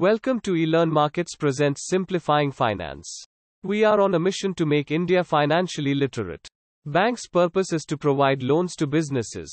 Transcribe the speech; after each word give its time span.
Welcome 0.00 0.40
to 0.44 0.52
eLearn 0.52 0.90
Markets 0.90 1.36
presents 1.36 1.86
Simplifying 1.86 2.52
Finance. 2.52 3.22
We 3.62 3.84
are 3.84 4.00
on 4.00 4.14
a 4.14 4.18
mission 4.18 4.54
to 4.54 4.64
make 4.64 4.90
India 4.90 5.22
financially 5.22 5.94
literate. 5.94 6.48
Bank's 6.86 7.26
purpose 7.26 7.74
is 7.74 7.84
to 7.84 7.98
provide 7.98 8.42
loans 8.42 8.74
to 8.76 8.86
businesses. 8.86 9.52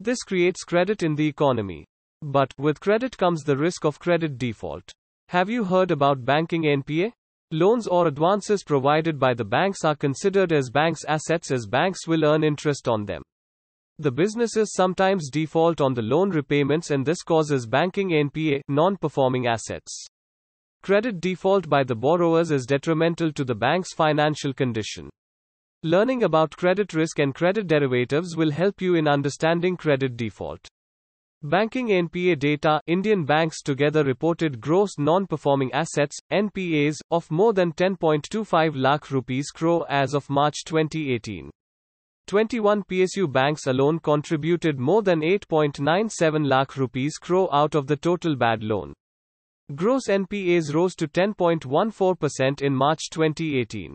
This 0.00 0.22
creates 0.22 0.64
credit 0.64 1.02
in 1.02 1.14
the 1.14 1.26
economy. 1.26 1.84
But 2.22 2.54
with 2.56 2.80
credit 2.80 3.18
comes 3.18 3.42
the 3.42 3.58
risk 3.58 3.84
of 3.84 3.98
credit 3.98 4.38
default. 4.38 4.90
Have 5.28 5.50
you 5.50 5.62
heard 5.62 5.90
about 5.90 6.24
banking 6.24 6.62
NPA? 6.62 7.12
Loans 7.50 7.86
or 7.86 8.06
advances 8.06 8.64
provided 8.64 9.18
by 9.18 9.34
the 9.34 9.44
banks 9.44 9.84
are 9.84 9.94
considered 9.94 10.52
as 10.52 10.70
banks' 10.70 11.04
assets 11.06 11.50
as 11.50 11.66
banks 11.66 12.08
will 12.08 12.24
earn 12.24 12.44
interest 12.44 12.88
on 12.88 13.04
them. 13.04 13.20
The 13.98 14.10
businesses 14.10 14.72
sometimes 14.74 15.30
default 15.30 15.80
on 15.80 15.94
the 15.94 16.02
loan 16.02 16.30
repayments 16.30 16.90
and 16.90 17.04
this 17.04 17.22
causes 17.22 17.66
banking 17.66 18.10
NPA, 18.10 18.62
non-performing 18.68 19.46
assets. 19.46 20.06
Credit 20.82 21.20
default 21.20 21.68
by 21.68 21.84
the 21.84 21.94
borrowers 21.94 22.50
is 22.50 22.66
detrimental 22.66 23.32
to 23.32 23.44
the 23.44 23.54
bank's 23.54 23.94
financial 23.94 24.52
condition. 24.52 25.08
Learning 25.84 26.22
about 26.22 26.56
credit 26.56 26.94
risk 26.94 27.18
and 27.18 27.34
credit 27.34 27.66
derivatives 27.66 28.36
will 28.36 28.50
help 28.50 28.80
you 28.80 28.94
in 28.94 29.06
understanding 29.06 29.76
credit 29.76 30.16
default. 30.16 30.66
Banking 31.44 31.88
NPA 31.88 32.38
data 32.38 32.80
Indian 32.86 33.24
banks 33.24 33.62
together 33.62 34.04
reported 34.04 34.60
gross 34.60 34.96
non-performing 34.96 35.72
assets 35.72 36.16
NPAs 36.32 36.96
of 37.10 37.30
more 37.30 37.52
than 37.52 37.72
10.25 37.72 38.72
lakh 38.76 39.10
rupees 39.10 39.50
crore 39.50 39.84
as 39.90 40.14
of 40.14 40.30
March 40.30 40.64
2018. 40.64 41.50
21 42.26 42.84
PSU 42.84 43.30
banks 43.30 43.66
alone 43.66 43.98
contributed 43.98 44.78
more 44.78 45.02
than 45.02 45.20
8.97 45.20 46.46
lakh 46.46 46.76
rupees 46.76 47.18
crore 47.18 47.48
out 47.54 47.74
of 47.74 47.86
the 47.86 47.96
total 47.96 48.36
bad 48.36 48.62
loan. 48.62 48.92
Gross 49.74 50.08
NPAs 50.08 50.74
rose 50.74 50.94
to 50.96 51.08
10.14% 51.08 52.62
in 52.62 52.74
March 52.74 53.10
2018. 53.10 53.94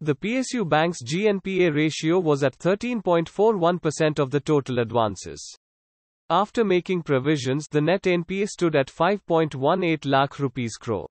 The 0.00 0.14
PSU 0.16 0.68
bank's 0.68 1.02
GNPA 1.02 1.74
ratio 1.74 2.18
was 2.18 2.42
at 2.42 2.58
13.41% 2.58 4.18
of 4.18 4.30
the 4.30 4.40
total 4.40 4.80
advances. 4.80 5.56
After 6.28 6.64
making 6.64 7.02
provisions, 7.02 7.68
the 7.68 7.80
net 7.80 8.02
NPA 8.02 8.48
stood 8.48 8.74
at 8.74 8.88
5.18 8.88 10.06
lakh 10.06 10.38
rupees 10.38 10.76
crore. 10.76 11.06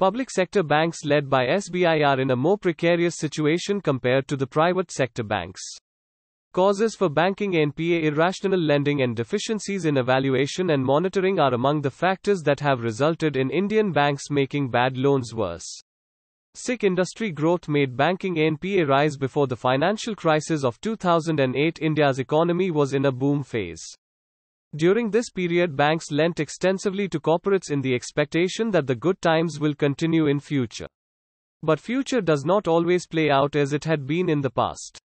Public 0.00 0.30
sector 0.30 0.62
banks 0.62 1.04
led 1.04 1.28
by 1.28 1.44
SBI 1.44 2.02
are 2.08 2.18
in 2.18 2.30
a 2.30 2.34
more 2.34 2.56
precarious 2.56 3.16
situation 3.16 3.82
compared 3.82 4.26
to 4.28 4.36
the 4.38 4.46
private 4.46 4.90
sector 4.90 5.22
banks. 5.22 5.60
Causes 6.54 6.96
for 6.96 7.10
banking 7.10 7.52
NPA 7.52 8.04
irrational 8.04 8.58
lending 8.58 9.02
and 9.02 9.14
deficiencies 9.14 9.84
in 9.84 9.98
evaluation 9.98 10.70
and 10.70 10.82
monitoring 10.82 11.38
are 11.38 11.52
among 11.52 11.82
the 11.82 11.90
factors 11.90 12.40
that 12.44 12.60
have 12.60 12.80
resulted 12.80 13.36
in 13.36 13.50
Indian 13.50 13.92
banks 13.92 14.30
making 14.30 14.70
bad 14.70 14.96
loans 14.96 15.34
worse. 15.34 15.68
Sick 16.54 16.82
industry 16.82 17.30
growth 17.30 17.68
made 17.68 17.94
banking 17.94 18.36
NPA 18.36 18.88
rise 18.88 19.18
before 19.18 19.48
the 19.48 19.54
financial 19.54 20.14
crisis 20.14 20.64
of 20.64 20.80
2008. 20.80 21.78
India's 21.82 22.18
economy 22.18 22.70
was 22.70 22.94
in 22.94 23.04
a 23.04 23.12
boom 23.12 23.42
phase. 23.42 23.84
During 24.76 25.10
this 25.10 25.30
period 25.30 25.74
banks 25.74 26.12
lent 26.12 26.38
extensively 26.38 27.08
to 27.08 27.18
corporates 27.18 27.70
in 27.70 27.80
the 27.80 27.94
expectation 27.94 28.70
that 28.70 28.86
the 28.86 28.94
good 28.94 29.20
times 29.20 29.58
will 29.58 29.74
continue 29.74 30.26
in 30.26 30.38
future. 30.38 30.86
But 31.62 31.80
future 31.80 32.20
does 32.20 32.44
not 32.44 32.68
always 32.68 33.06
play 33.06 33.30
out 33.30 33.56
as 33.56 33.72
it 33.72 33.84
had 33.84 34.06
been 34.06 34.28
in 34.28 34.40
the 34.40 34.50
past. 34.50 35.00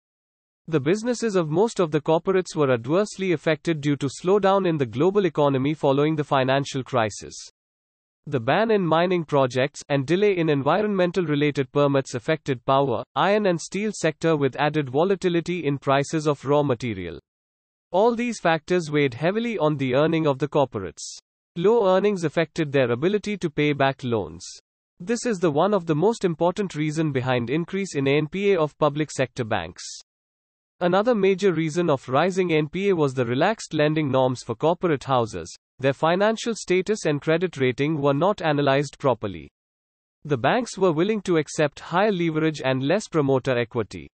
The 0.68 0.80
businesses 0.80 1.34
of 1.34 1.48
most 1.48 1.80
of 1.80 1.90
the 1.90 2.00
corporates 2.00 2.54
were 2.54 2.72
adversely 2.72 3.32
affected 3.32 3.80
due 3.80 3.96
to 3.96 4.06
slowdown 4.06 4.66
in 4.66 4.76
the 4.76 4.86
global 4.86 5.26
economy 5.26 5.74
following 5.74 6.16
the 6.16 6.24
financial 6.24 6.82
crisis. 6.82 7.34
The 8.26 8.40
ban 8.40 8.70
in 8.70 8.86
mining 8.86 9.24
projects 9.24 9.82
and 9.88 10.06
delay 10.06 10.36
in 10.36 10.48
environmental 10.48 11.26
related 11.26 11.70
permits 11.72 12.14
affected 12.14 12.64
power, 12.64 13.02
iron 13.14 13.44
and 13.46 13.60
steel 13.60 13.92
sector 13.92 14.36
with 14.36 14.56
added 14.56 14.88
volatility 14.88 15.66
in 15.66 15.78
prices 15.78 16.26
of 16.26 16.44
raw 16.44 16.62
material. 16.62 17.18
All 17.94 18.16
these 18.16 18.40
factors 18.40 18.90
weighed 18.90 19.14
heavily 19.14 19.56
on 19.56 19.76
the 19.76 19.94
earning 19.94 20.26
of 20.26 20.40
the 20.40 20.48
corporates. 20.48 21.16
Low 21.54 21.86
earnings 21.86 22.24
affected 22.24 22.72
their 22.72 22.90
ability 22.90 23.36
to 23.36 23.48
pay 23.48 23.72
back 23.72 24.02
loans. 24.02 24.44
This 24.98 25.24
is 25.24 25.38
the 25.38 25.52
one 25.52 25.72
of 25.72 25.86
the 25.86 25.94
most 25.94 26.24
important 26.24 26.74
reason 26.74 27.12
behind 27.12 27.50
increase 27.50 27.94
in 27.94 28.06
NPA 28.06 28.56
of 28.56 28.76
public 28.78 29.12
sector 29.12 29.44
banks. 29.44 29.84
Another 30.80 31.14
major 31.14 31.52
reason 31.52 31.88
of 31.88 32.08
rising 32.08 32.48
NPA 32.48 32.96
was 32.96 33.14
the 33.14 33.26
relaxed 33.26 33.72
lending 33.72 34.10
norms 34.10 34.42
for 34.42 34.56
corporate 34.56 35.04
houses. 35.04 35.56
Their 35.78 35.92
financial 35.92 36.56
status 36.56 37.06
and 37.06 37.22
credit 37.22 37.58
rating 37.58 38.02
were 38.02 38.12
not 38.12 38.42
analyzed 38.42 38.98
properly. 38.98 39.52
The 40.24 40.36
banks 40.36 40.76
were 40.76 40.90
willing 40.90 41.22
to 41.22 41.36
accept 41.36 41.78
higher 41.78 42.10
leverage 42.10 42.60
and 42.60 42.82
less 42.82 43.06
promoter 43.06 43.56
equity. 43.56 44.10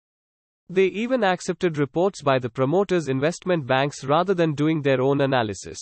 They 0.70 0.86
even 0.86 1.24
accepted 1.24 1.80
reports 1.80 2.22
by 2.22 2.38
the 2.38 2.50
promoters' 2.50 3.10
investment 3.10 3.66
banks 3.66 4.04
rather 4.04 4.36
than 4.36 4.54
doing 4.54 4.82
their 4.84 5.02
own 5.02 5.22
analysis. 5.22 5.80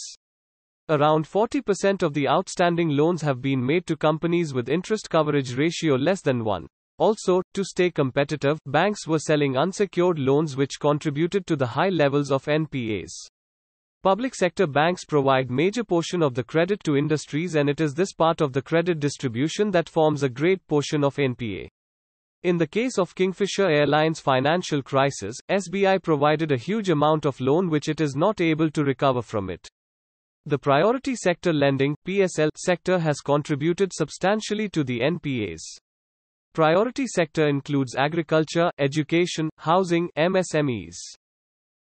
Around 0.89 1.25
40% 1.25 2.01
of 2.01 2.13
the 2.13 2.29
outstanding 2.29 2.89
loans 2.89 3.21
have 3.21 3.41
been 3.41 3.65
made 3.65 3.85
to 3.87 3.97
companies 3.97 4.53
with 4.53 4.69
interest 4.69 5.09
coverage 5.09 5.55
ratio 5.55 5.95
less 5.95 6.21
than 6.21 6.45
1. 6.45 6.65
Also, 6.99 7.41
to 7.53 7.65
stay 7.65 7.91
competitive, 7.91 8.57
banks 8.65 9.05
were 9.05 9.19
selling 9.19 9.57
unsecured 9.57 10.17
loans 10.17 10.55
which 10.55 10.79
contributed 10.79 11.45
to 11.45 11.57
the 11.57 11.67
high 11.67 11.89
levels 11.89 12.31
of 12.31 12.45
NPAs. 12.45 13.11
Public 14.03 14.33
sector 14.33 14.65
banks 14.65 15.03
provide 15.03 15.51
major 15.51 15.83
portion 15.83 16.23
of 16.23 16.33
the 16.33 16.43
credit 16.43 16.81
to 16.85 16.95
industries 16.95 17.55
and 17.55 17.69
it 17.69 17.81
is 17.81 17.93
this 17.93 18.13
part 18.13 18.39
of 18.39 18.53
the 18.53 18.61
credit 18.61 19.01
distribution 19.01 19.69
that 19.71 19.89
forms 19.89 20.23
a 20.23 20.29
great 20.29 20.65
portion 20.67 21.03
of 21.03 21.17
NPA. 21.17 21.67
In 22.43 22.57
the 22.57 22.67
case 22.67 22.99
of 22.99 23.15
Kingfisher 23.15 23.67
Airlines 23.67 24.19
financial 24.19 24.83
crisis, 24.83 25.35
SBI 25.49 26.01
provided 26.03 26.51
a 26.51 26.57
huge 26.57 26.89
amount 26.89 27.25
of 27.25 27.39
loan 27.41 27.69
which 27.69 27.89
it 27.89 27.99
is 27.99 28.15
not 28.15 28.41
able 28.41 28.69
to 28.71 28.83
recover 28.83 29.23
from 29.23 29.49
it. 29.49 29.67
The 30.45 30.59
priority 30.59 31.15
sector 31.15 31.51
lending 31.51 31.95
PSL 32.07 32.51
sector 32.55 32.99
has 32.99 33.19
contributed 33.21 33.91
substantially 33.91 34.69
to 34.69 34.83
the 34.83 34.99
NPAs. 34.99 35.61
Priority 36.53 37.05
sector 37.07 37.47
includes 37.47 37.95
agriculture, 37.95 38.71
education, 38.77 39.49
housing, 39.57 40.09
MSMEs. 40.17 40.95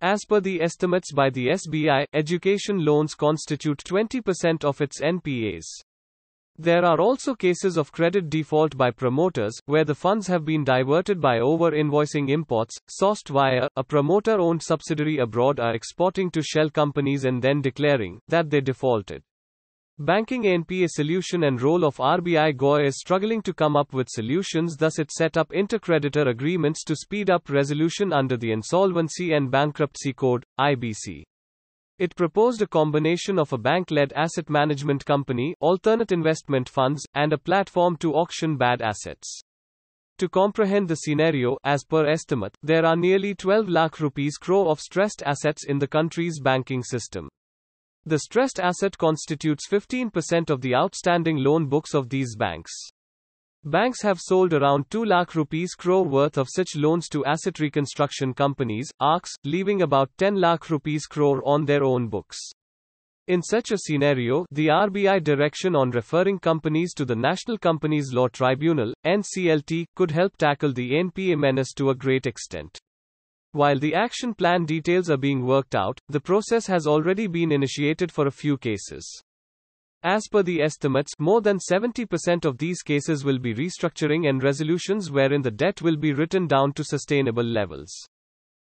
As 0.00 0.24
per 0.24 0.40
the 0.40 0.62
estimates 0.62 1.12
by 1.12 1.30
the 1.30 1.48
SBI, 1.48 2.06
education 2.12 2.84
loans 2.84 3.14
constitute 3.14 3.78
20% 3.84 4.64
of 4.64 4.80
its 4.80 5.00
NPAs. 5.00 5.66
There 6.60 6.84
are 6.84 7.00
also 7.00 7.36
cases 7.36 7.76
of 7.76 7.92
credit 7.92 8.30
default 8.30 8.76
by 8.76 8.90
promoters, 8.90 9.56
where 9.66 9.84
the 9.84 9.94
funds 9.94 10.26
have 10.26 10.44
been 10.44 10.64
diverted 10.64 11.20
by 11.20 11.38
over 11.38 11.70
invoicing 11.70 12.30
imports, 12.30 12.76
sourced 12.90 13.28
via 13.28 13.68
a 13.76 13.84
promoter 13.84 14.40
owned 14.40 14.60
subsidiary 14.64 15.18
abroad, 15.18 15.60
are 15.60 15.72
exporting 15.72 16.32
to 16.32 16.42
shell 16.42 16.68
companies 16.68 17.24
and 17.24 17.40
then 17.40 17.62
declaring 17.62 18.20
that 18.26 18.50
they 18.50 18.60
defaulted. 18.60 19.22
Banking 20.00 20.42
NPA 20.42 20.88
solution 20.90 21.44
and 21.44 21.62
role 21.62 21.84
of 21.84 21.98
RBI 21.98 22.56
GOI 22.56 22.86
is 22.86 22.98
struggling 22.98 23.40
to 23.42 23.54
come 23.54 23.76
up 23.76 23.92
with 23.92 24.08
solutions, 24.08 24.76
thus, 24.76 24.98
it 24.98 25.12
set 25.12 25.36
up 25.36 25.50
intercreditor 25.50 26.26
agreements 26.26 26.82
to 26.84 26.96
speed 26.96 27.30
up 27.30 27.48
resolution 27.48 28.12
under 28.12 28.36
the 28.36 28.50
Insolvency 28.50 29.32
and 29.32 29.48
Bankruptcy 29.48 30.12
Code, 30.12 30.44
IBC. 30.58 31.22
It 31.98 32.14
proposed 32.14 32.62
a 32.62 32.66
combination 32.66 33.38
of 33.38 33.52
a 33.52 33.58
bank-led 33.58 34.12
asset 34.12 34.48
management 34.48 35.04
company, 35.04 35.56
alternate 35.58 36.12
investment 36.12 36.68
funds, 36.68 37.04
and 37.14 37.32
a 37.32 37.38
platform 37.38 37.96
to 37.96 38.14
auction 38.14 38.56
bad 38.56 38.80
assets. 38.80 39.42
To 40.18 40.28
comprehend 40.28 40.88
the 40.88 40.96
scenario, 40.96 41.58
as 41.64 41.84
per 41.84 42.06
estimate, 42.06 42.56
there 42.62 42.84
are 42.84 42.96
nearly 42.96 43.34
12 43.34 43.68
lakh 43.68 43.98
rupees 44.00 44.36
crore 44.36 44.68
of 44.68 44.80
stressed 44.80 45.22
assets 45.24 45.64
in 45.64 45.78
the 45.78 45.88
country's 45.88 46.40
banking 46.40 46.82
system. 46.82 47.28
The 48.04 48.20
stressed 48.20 48.58
asset 48.58 48.96
constitutes 48.96 49.68
15% 49.68 50.50
of 50.50 50.60
the 50.60 50.74
outstanding 50.74 51.38
loan 51.38 51.66
books 51.66 51.94
of 51.94 52.08
these 52.08 52.36
banks. 52.36 52.72
Banks 53.64 54.02
have 54.02 54.20
sold 54.20 54.54
around 54.54 54.88
2 54.90 55.04
lakh 55.04 55.34
rupees 55.34 55.74
crore 55.74 56.04
worth 56.04 56.38
of 56.38 56.48
such 56.48 56.76
loans 56.76 57.08
to 57.08 57.24
asset 57.24 57.58
reconstruction 57.58 58.32
companies, 58.32 58.88
ARCs, 59.00 59.34
leaving 59.44 59.82
about 59.82 60.10
10 60.16 60.36
lakh 60.36 60.70
rupees 60.70 61.06
crore 61.06 61.42
on 61.44 61.64
their 61.64 61.82
own 61.82 62.08
books. 62.08 62.38
In 63.26 63.42
such 63.42 63.72
a 63.72 63.78
scenario, 63.78 64.46
the 64.52 64.68
RBI 64.68 65.22
direction 65.22 65.76
on 65.76 65.90
referring 65.90 66.38
companies 66.38 66.94
to 66.94 67.04
the 67.04 67.16
National 67.16 67.58
Companies 67.58 68.12
Law 68.12 68.28
Tribunal, 68.28 68.94
NCLT, 69.04 69.84
could 69.96 70.12
help 70.12 70.36
tackle 70.36 70.72
the 70.72 70.92
NPA 70.92 71.36
menace 71.36 71.74
to 71.74 71.90
a 71.90 71.94
great 71.94 72.26
extent. 72.26 72.78
While 73.52 73.78
the 73.78 73.94
action 73.94 74.34
plan 74.34 74.66
details 74.66 75.10
are 75.10 75.18
being 75.18 75.44
worked 75.44 75.74
out, 75.74 75.98
the 76.08 76.20
process 76.20 76.66
has 76.68 76.86
already 76.86 77.26
been 77.26 77.50
initiated 77.50 78.12
for 78.12 78.26
a 78.28 78.30
few 78.30 78.56
cases. 78.56 79.22
As 80.02 80.28
per 80.28 80.44
the 80.44 80.62
estimates, 80.62 81.12
more 81.18 81.40
than 81.40 81.58
70% 81.58 82.44
of 82.44 82.58
these 82.58 82.82
cases 82.82 83.24
will 83.24 83.38
be 83.38 83.54
restructuring 83.54 84.28
and 84.28 84.42
resolutions 84.42 85.10
wherein 85.10 85.42
the 85.42 85.50
debt 85.50 85.82
will 85.82 85.96
be 85.96 86.12
written 86.12 86.46
down 86.46 86.72
to 86.74 86.84
sustainable 86.84 87.42
levels. 87.42 87.92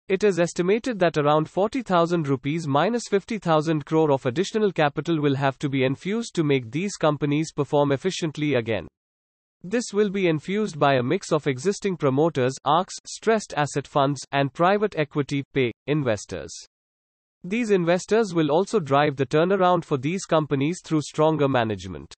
It 0.07 0.23
is 0.23 0.39
estimated 0.39 0.99
that 0.99 1.17
around 1.17 1.49
40,000 1.49 2.27
rupees 2.27 2.67
minus 2.67 3.07
50,000 3.09 3.85
crore 3.87 4.11
of 4.11 4.27
additional 4.27 4.71
capital 4.71 5.19
will 5.19 5.35
have 5.35 5.57
to 5.59 5.67
be 5.67 5.83
infused 5.83 6.35
to 6.35 6.43
make 6.43 6.69
these 6.69 6.95
companies 6.95 7.51
perform 7.51 7.91
efficiently 7.91 8.53
again. 8.53 8.87
This 9.63 9.85
will 9.91 10.11
be 10.11 10.27
infused 10.27 10.77
by 10.77 10.93
a 10.93 11.01
mix 11.01 11.31
of 11.31 11.47
existing 11.47 11.97
promoters, 11.97 12.53
ARCs, 12.65 12.93
stressed 13.07 13.55
asset 13.57 13.87
funds, 13.87 14.21
and 14.31 14.53
private 14.53 14.93
equity 14.95 15.43
PE 15.55 15.71
investors. 15.87 16.53
These 17.47 17.69
investors 17.69 18.33
will 18.33 18.49
also 18.49 18.79
drive 18.79 19.17
the 19.17 19.25
turnaround 19.27 19.85
for 19.85 19.99
these 19.99 20.25
companies 20.25 20.81
through 20.83 21.01
stronger 21.03 21.47
management. 21.47 22.11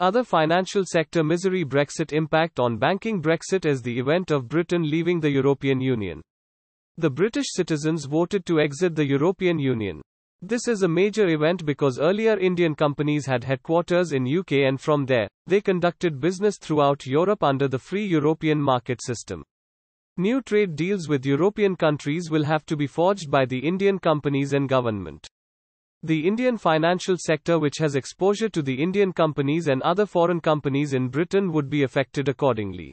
Other 0.00 0.24
financial 0.24 0.82
sector 0.84 1.22
misery 1.22 1.64
Brexit 1.64 2.12
impact 2.12 2.58
on 2.58 2.76
banking 2.76 3.22
Brexit 3.22 3.64
is 3.64 3.82
the 3.82 3.96
event 3.96 4.32
of 4.32 4.48
Britain 4.48 4.82
leaving 4.82 5.20
the 5.20 5.30
European 5.30 5.80
Union. 5.80 6.20
The 6.96 7.08
British 7.08 7.46
citizens 7.50 8.06
voted 8.06 8.44
to 8.46 8.58
exit 8.58 8.96
the 8.96 9.06
European 9.06 9.60
Union. 9.60 10.02
This 10.42 10.66
is 10.66 10.82
a 10.82 10.88
major 10.88 11.28
event 11.28 11.64
because 11.64 12.00
earlier 12.00 12.36
Indian 12.36 12.74
companies 12.74 13.26
had 13.26 13.44
headquarters 13.44 14.10
in 14.10 14.26
UK 14.26 14.66
and 14.66 14.80
from 14.80 15.06
there, 15.06 15.28
they 15.46 15.60
conducted 15.60 16.18
business 16.18 16.58
throughout 16.58 17.06
Europe 17.06 17.44
under 17.44 17.68
the 17.68 17.78
free 17.78 18.04
European 18.04 18.60
market 18.60 19.00
system. 19.00 19.44
New 20.20 20.42
trade 20.42 20.74
deals 20.74 21.08
with 21.08 21.24
European 21.24 21.76
countries 21.76 22.28
will 22.28 22.42
have 22.42 22.66
to 22.66 22.76
be 22.76 22.88
forged 22.88 23.30
by 23.30 23.44
the 23.44 23.60
Indian 23.60 24.00
companies 24.00 24.52
and 24.52 24.68
government. 24.68 25.28
The 26.02 26.26
Indian 26.26 26.58
financial 26.58 27.14
sector 27.16 27.60
which 27.60 27.78
has 27.78 27.94
exposure 27.94 28.48
to 28.48 28.60
the 28.60 28.82
Indian 28.82 29.12
companies 29.12 29.68
and 29.68 29.80
other 29.82 30.06
foreign 30.06 30.40
companies 30.40 30.92
in 30.92 31.06
Britain 31.06 31.52
would 31.52 31.70
be 31.70 31.84
affected 31.84 32.28
accordingly. 32.28 32.92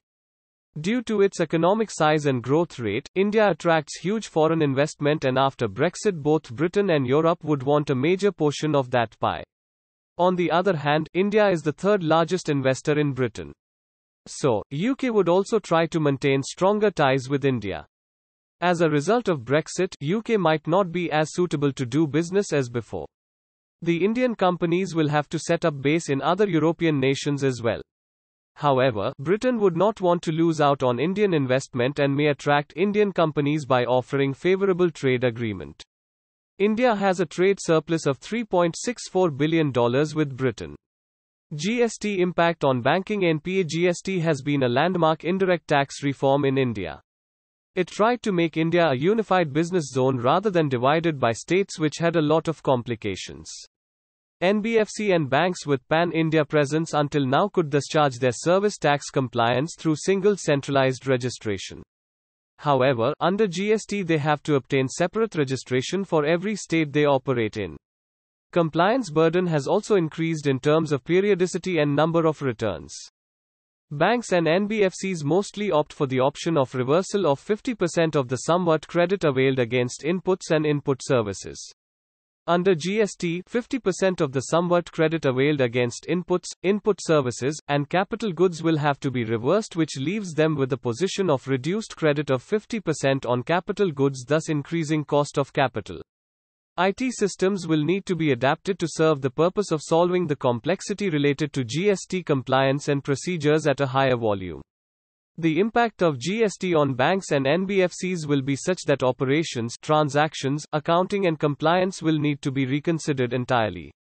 Due 0.79 1.01
to 1.01 1.21
its 1.21 1.39
economic 1.39 1.89
size 1.89 2.27
and 2.27 2.43
growth 2.43 2.77
rate, 2.77 3.09
India 3.15 3.49
attracts 3.49 3.97
huge 3.97 4.27
foreign 4.27 4.61
investment 4.61 5.25
and 5.25 5.39
after 5.39 5.67
Brexit 5.67 6.21
both 6.21 6.53
Britain 6.53 6.91
and 6.91 7.07
Europe 7.07 7.43
would 7.43 7.63
want 7.63 7.89
a 7.89 7.95
major 7.95 8.31
portion 8.31 8.75
of 8.75 8.91
that 8.91 9.17
pie. 9.19 9.43
On 10.19 10.35
the 10.35 10.51
other 10.51 10.75
hand, 10.75 11.09
India 11.15 11.49
is 11.49 11.63
the 11.63 11.73
third 11.73 12.03
largest 12.03 12.49
investor 12.49 12.99
in 12.99 13.13
Britain. 13.13 13.51
So, 14.27 14.63
UK 14.73 15.13
would 15.13 15.29
also 15.29 15.59
try 15.59 15.85
to 15.87 15.99
maintain 15.99 16.41
stronger 16.41 16.91
ties 16.91 17.29
with 17.29 17.45
India. 17.45 17.85
As 18.61 18.81
a 18.81 18.89
result 18.89 19.27
of 19.27 19.41
Brexit, 19.41 19.93
UK 20.01 20.39
might 20.39 20.65
not 20.65 20.91
be 20.91 21.11
as 21.11 21.33
suitable 21.33 21.71
to 21.73 21.85
do 21.85 22.07
business 22.07 22.53
as 22.53 22.69
before. 22.69 23.05
The 23.81 24.03
Indian 24.03 24.33
companies 24.33 24.95
will 24.95 25.09
have 25.09 25.29
to 25.29 25.37
set 25.37 25.65
up 25.65 25.81
base 25.81 26.09
in 26.09 26.21
other 26.21 26.47
European 26.47 26.99
nations 26.99 27.43
as 27.43 27.61
well. 27.61 27.81
However, 28.55 29.11
Britain 29.19 29.59
would 29.59 29.75
not 29.75 29.99
want 29.99 30.21
to 30.23 30.31
lose 30.31 30.61
out 30.61 30.81
on 30.81 30.97
Indian 30.97 31.33
investment 31.33 31.99
and 31.99 32.15
may 32.15 32.27
attract 32.27 32.73
Indian 32.77 33.11
companies 33.11 33.65
by 33.65 33.83
offering 33.83 34.33
favorable 34.33 34.89
trade 34.89 35.25
agreement. 35.25 35.83
India 36.57 36.95
has 36.95 37.19
a 37.19 37.25
trade 37.25 37.57
surplus 37.61 38.05
of 38.05 38.19
$3.64 38.21 39.35
billion 39.35 39.73
with 40.15 40.37
Britain. 40.37 40.75
GST 41.53 42.17
impact 42.17 42.63
on 42.63 42.81
banking 42.81 43.21
NPA 43.21 43.65
GST 43.65 44.19
has 44.21 44.41
been 44.41 44.63
a 44.63 44.67
landmark 44.67 45.23
indirect 45.23 45.67
tax 45.67 46.01
reform 46.01 46.43
in 46.43 46.57
India. 46.57 47.01
It 47.75 47.87
tried 47.87 48.23
to 48.23 48.31
make 48.31 48.57
India 48.57 48.87
a 48.87 48.95
unified 48.95 49.53
business 49.53 49.89
zone 49.91 50.17
rather 50.17 50.49
than 50.49 50.69
divided 50.69 51.19
by 51.19 51.33
states 51.33 51.77
which 51.77 51.97
had 51.99 52.15
a 52.15 52.21
lot 52.21 52.47
of 52.47 52.63
complications. 52.63 53.51
NBFC 54.41 55.13
and 55.13 55.29
banks 55.29 55.67
with 55.67 55.87
pan 55.87 56.11
India 56.11 56.43
presence 56.43 56.93
until 56.93 57.25
now 57.25 57.47
could 57.49 57.69
discharge 57.69 58.15
their 58.15 58.33
service 58.33 58.77
tax 58.77 59.09
compliance 59.09 59.75
through 59.77 59.95
single 59.97 60.35
centralized 60.35 61.05
registration. 61.05 61.83
However, 62.59 63.13
under 63.19 63.47
GST 63.47 64.07
they 64.07 64.17
have 64.17 64.41
to 64.43 64.55
obtain 64.55 64.87
separate 64.87 65.35
registration 65.35 66.03
for 66.05 66.25
every 66.25 66.55
state 66.55 66.91
they 66.91 67.05
operate 67.05 67.57
in. 67.57 67.77
Compliance 68.55 69.09
burden 69.09 69.47
has 69.47 69.67
also 69.67 69.97
increased 69.97 70.47
in 70.47 70.61
terms 70.61 70.93
of 70.93 71.03
periodicity 71.03 71.79
and 71.79 71.93
number 71.93 72.25
of 72.25 72.41
returns. 72.41 72.97
Banks 73.91 74.31
and 74.31 74.47
NBFCs 74.47 75.25
mostly 75.25 75.71
opt 75.71 75.91
for 75.91 76.07
the 76.07 76.21
option 76.21 76.55
of 76.55 76.73
reversal 76.73 77.27
of 77.27 77.37
50% 77.45 78.15
of 78.15 78.29
the 78.29 78.37
CENVAT 78.37 78.87
credit 78.87 79.25
availed 79.25 79.59
against 79.59 80.03
inputs 80.03 80.51
and 80.51 80.65
input 80.65 81.01
services. 81.03 81.69
Under 82.47 82.73
GST, 82.73 83.43
50% 83.43 84.21
of 84.21 84.31
the 84.31 84.43
CENVAT 84.43 84.89
credit 84.89 85.25
availed 85.25 85.59
against 85.59 86.05
inputs, 86.07 86.47
input 86.63 86.99
services, 87.01 87.59
and 87.67 87.89
capital 87.89 88.31
goods 88.31 88.63
will 88.63 88.77
have 88.77 89.01
to 89.01 89.11
be 89.11 89.25
reversed, 89.25 89.75
which 89.75 89.97
leaves 89.97 90.31
them 90.31 90.55
with 90.55 90.71
a 90.71 90.77
position 90.77 91.29
of 91.29 91.49
reduced 91.49 91.97
credit 91.97 92.29
of 92.29 92.41
50% 92.41 93.29
on 93.29 93.43
capital 93.43 93.91
goods, 93.91 94.23
thus 94.23 94.47
increasing 94.47 95.03
cost 95.03 95.37
of 95.37 95.51
capital. 95.51 96.01
IT 96.77 97.13
systems 97.13 97.67
will 97.67 97.83
need 97.85 98.05
to 98.05 98.17
be 98.17 98.31
adapted 98.31 98.77
to 98.79 98.87
serve 98.89 99.21
the 99.21 99.29
purpose 99.29 99.71
of 99.71 99.81
solving 99.81 100.27
the 100.27 100.35
complexity 100.35 101.09
related 101.09 101.53
to 101.53 101.63
GST 101.63 102.25
compliance 102.25 102.89
and 102.89 103.01
procedures 103.01 103.65
at 103.65 103.79
a 103.79 103.87
higher 103.87 104.17
volume. 104.17 104.61
The 105.37 105.59
impact 105.59 106.01
of 106.01 106.17
GST 106.17 106.77
on 106.77 106.93
banks 106.93 107.31
and 107.31 107.45
NBFCs 107.45 108.27
will 108.27 108.41
be 108.41 108.57
such 108.57 108.83
that 108.87 109.03
operations, 109.03 109.77
transactions, 109.81 110.65
accounting 110.73 111.27
and 111.27 111.39
compliance 111.39 112.01
will 112.01 112.19
need 112.19 112.41
to 112.41 112.51
be 112.51 112.65
reconsidered 112.65 113.31
entirely. 113.31 113.93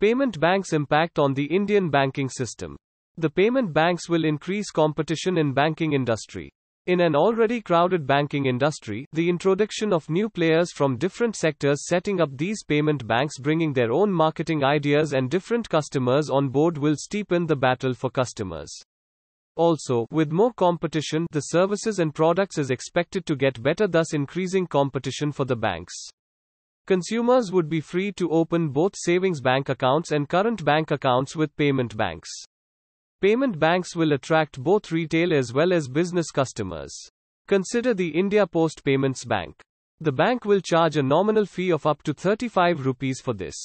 Payment 0.00 0.40
banks 0.40 0.72
impact 0.72 1.18
on 1.18 1.34
the 1.34 1.46
Indian 1.46 1.90
banking 1.90 2.30
system. 2.30 2.76
The 3.18 3.28
payment 3.30 3.72
banks 3.72 4.08
will 4.08 4.24
increase 4.24 4.70
competition 4.70 5.36
in 5.36 5.52
banking 5.52 5.92
industry. 5.92 6.52
In 6.88 7.00
an 7.00 7.14
already 7.14 7.60
crowded 7.60 8.06
banking 8.06 8.46
industry, 8.46 9.04
the 9.12 9.28
introduction 9.28 9.92
of 9.92 10.08
new 10.08 10.30
players 10.30 10.72
from 10.72 10.96
different 10.96 11.36
sectors 11.36 11.86
setting 11.86 12.18
up 12.18 12.30
these 12.32 12.64
payment 12.64 13.06
banks 13.06 13.38
bringing 13.38 13.74
their 13.74 13.92
own 13.92 14.10
marketing 14.10 14.64
ideas 14.64 15.12
and 15.12 15.30
different 15.30 15.68
customers 15.68 16.30
on 16.30 16.48
board 16.48 16.78
will 16.78 16.94
steepen 16.94 17.46
the 17.46 17.54
battle 17.54 17.92
for 17.92 18.08
customers. 18.08 18.74
Also, 19.54 20.06
with 20.10 20.32
more 20.32 20.54
competition, 20.54 21.26
the 21.30 21.42
services 21.42 21.98
and 21.98 22.14
products 22.14 22.56
is 22.56 22.70
expected 22.70 23.26
to 23.26 23.36
get 23.36 23.62
better, 23.62 23.86
thus 23.86 24.14
increasing 24.14 24.66
competition 24.66 25.30
for 25.30 25.44
the 25.44 25.56
banks. 25.56 25.92
Consumers 26.86 27.52
would 27.52 27.68
be 27.68 27.82
free 27.82 28.12
to 28.12 28.30
open 28.30 28.70
both 28.70 28.96
savings 28.96 29.42
bank 29.42 29.68
accounts 29.68 30.12
and 30.12 30.26
current 30.26 30.64
bank 30.64 30.90
accounts 30.90 31.36
with 31.36 31.54
payment 31.58 31.94
banks. 31.98 32.30
Payment 33.20 33.58
banks 33.58 33.96
will 33.96 34.12
attract 34.12 34.62
both 34.62 34.92
retail 34.92 35.32
as 35.32 35.52
well 35.52 35.72
as 35.72 35.88
business 35.88 36.30
customers. 36.30 36.96
Consider 37.48 37.92
the 37.92 38.10
India 38.10 38.46
Post 38.46 38.84
Payments 38.84 39.24
Bank. 39.24 39.60
The 39.98 40.12
bank 40.12 40.44
will 40.44 40.60
charge 40.60 40.96
a 40.96 41.02
nominal 41.02 41.44
fee 41.44 41.72
of 41.72 41.84
up 41.84 42.04
to 42.04 42.14
35 42.14 42.86
rupees 42.86 43.20
for 43.20 43.34
this. 43.34 43.56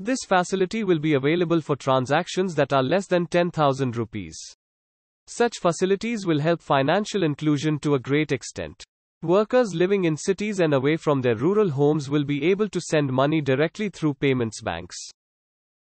This 0.00 0.18
facility 0.26 0.82
will 0.82 0.98
be 0.98 1.14
available 1.14 1.60
for 1.60 1.76
transactions 1.76 2.56
that 2.56 2.72
are 2.72 2.82
less 2.82 3.06
than 3.06 3.28
10,000 3.28 3.96
rupees. 3.96 4.36
Such 5.28 5.58
facilities 5.60 6.26
will 6.26 6.40
help 6.40 6.60
financial 6.60 7.22
inclusion 7.22 7.78
to 7.80 7.94
a 7.94 8.00
great 8.00 8.32
extent. 8.32 8.82
Workers 9.22 9.74
living 9.74 10.06
in 10.06 10.16
cities 10.16 10.58
and 10.58 10.74
away 10.74 10.96
from 10.96 11.20
their 11.20 11.36
rural 11.36 11.70
homes 11.70 12.10
will 12.10 12.24
be 12.24 12.42
able 12.50 12.68
to 12.70 12.80
send 12.80 13.12
money 13.12 13.40
directly 13.40 13.90
through 13.90 14.14
payments 14.14 14.60
banks. 14.60 14.96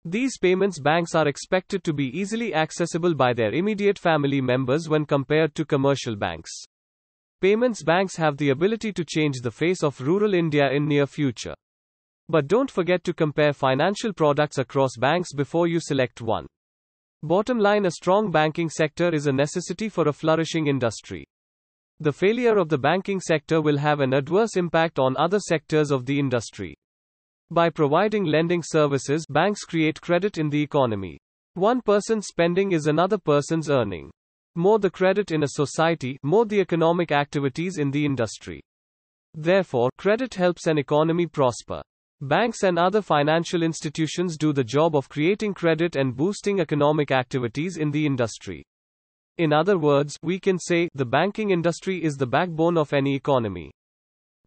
These 0.06 0.36
payments 0.36 0.78
banks 0.78 1.14
are 1.14 1.26
expected 1.26 1.82
to 1.84 1.94
be 1.94 2.08
easily 2.08 2.54
accessible 2.54 3.14
by 3.14 3.32
their 3.32 3.52
immediate 3.52 3.98
family 3.98 4.42
members 4.42 4.86
when 4.86 5.06
compared 5.06 5.54
to 5.54 5.64
commercial 5.64 6.14
banks. 6.14 6.50
Payments 7.40 7.82
banks 7.82 8.16
have 8.16 8.36
the 8.36 8.50
ability 8.50 8.92
to 8.92 9.04
change 9.04 9.40
the 9.40 9.50
face 9.50 9.82
of 9.82 10.00
rural 10.02 10.34
India 10.34 10.70
in 10.70 10.86
near 10.86 11.06
future. 11.06 11.54
But 12.28 12.48
don't 12.48 12.70
forget 12.70 13.02
to 13.04 13.14
compare 13.14 13.54
financial 13.54 14.12
products 14.12 14.58
across 14.58 14.96
banks 14.98 15.32
before 15.32 15.68
you 15.68 15.80
select 15.80 16.20
one. 16.20 16.46
Bottom 17.22 17.58
line 17.58 17.86
A 17.86 17.90
strong 17.90 18.30
banking 18.30 18.68
sector 18.68 19.08
is 19.14 19.26
a 19.26 19.32
necessity 19.32 19.88
for 19.88 20.08
a 20.08 20.12
flourishing 20.12 20.66
industry. 20.66 21.26
The 22.00 22.12
failure 22.12 22.58
of 22.58 22.68
the 22.68 22.76
banking 22.76 23.20
sector 23.20 23.62
will 23.62 23.78
have 23.78 24.00
an 24.00 24.12
adverse 24.12 24.56
impact 24.56 24.98
on 24.98 25.16
other 25.16 25.38
sectors 25.38 25.90
of 25.90 26.04
the 26.04 26.18
industry. 26.18 26.76
By 27.50 27.68
providing 27.70 28.24
lending 28.24 28.62
services, 28.64 29.26
banks 29.28 29.64
create 29.64 30.00
credit 30.00 30.38
in 30.38 30.48
the 30.48 30.62
economy. 30.62 31.18
One 31.54 31.82
person's 31.82 32.26
spending 32.26 32.72
is 32.72 32.86
another 32.86 33.18
person's 33.18 33.70
earning. 33.70 34.10
More 34.54 34.78
the 34.78 34.90
credit 34.90 35.30
in 35.30 35.42
a 35.42 35.48
society, 35.48 36.18
more 36.22 36.46
the 36.46 36.60
economic 36.60 37.12
activities 37.12 37.78
in 37.78 37.90
the 37.90 38.04
industry. 38.04 38.62
Therefore, 39.34 39.90
credit 39.98 40.34
helps 40.34 40.66
an 40.66 40.78
economy 40.78 41.26
prosper. 41.26 41.82
Banks 42.20 42.62
and 42.62 42.78
other 42.78 43.02
financial 43.02 43.62
institutions 43.62 44.36
do 44.38 44.52
the 44.52 44.64
job 44.64 44.96
of 44.96 45.08
creating 45.08 45.52
credit 45.52 45.96
and 45.96 46.16
boosting 46.16 46.60
economic 46.60 47.10
activities 47.10 47.76
in 47.76 47.90
the 47.90 48.06
industry. 48.06 48.64
In 49.36 49.52
other 49.52 49.76
words, 49.76 50.16
we 50.22 50.38
can 50.38 50.58
say 50.58 50.88
the 50.94 51.04
banking 51.04 51.50
industry 51.50 52.02
is 52.02 52.14
the 52.14 52.26
backbone 52.26 52.78
of 52.78 52.92
any 52.92 53.14
economy. 53.14 53.72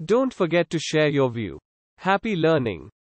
Don't 0.03 0.33
forget 0.33 0.69
to 0.69 0.79
share 0.79 1.09
your 1.09 1.29
view. 1.29 1.59
Happy 1.97 2.35
learning. 2.35 2.91